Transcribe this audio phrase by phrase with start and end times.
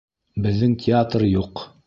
[0.45, 1.67] Беҙҙең театр юҡ!